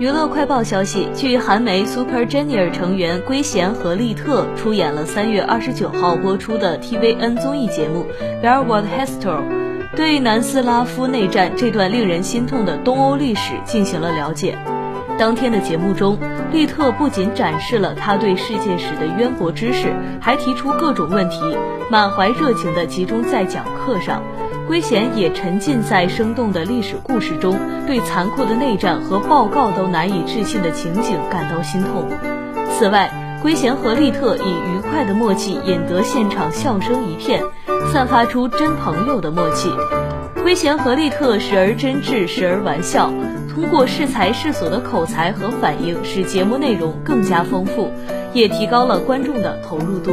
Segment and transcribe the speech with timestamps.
[0.00, 8.06] 娱乐快报消息，据韩媒 Super Junior 成员圭贤和利特出演了三月二十九号播出的 TVN 综艺节目
[8.42, 9.42] 《Bellwether History》，
[9.94, 14.56] 对南斯拉夫内战这段令人心痛的东欧历史进行了了解。
[15.18, 16.18] 当天的节目中，
[16.50, 21.42] 利特不仅展示了他对世界史的渊博知识，还提出各种问题，
[21.90, 24.22] 满怀热情地集中在讲课上。
[24.70, 27.58] 圭贤也沉浸在生动的历史故事中，
[27.88, 32.08] 对残酷的内战和报告都难以置信的情景感到心痛。
[32.70, 33.10] 此外，
[33.42, 37.42] 圭贤和利特以愉快的默契引得现场笑声一片，
[37.92, 39.68] 散发出真朋友的默契。
[40.40, 43.12] 圭贤和利特时而真挚，时而玩笑，
[43.52, 47.90] 通过适才适所的口才和反应，使节目内容更加丰富，
[48.32, 50.12] 也提高了观众的投入度。